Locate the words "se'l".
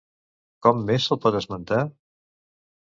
1.11-1.21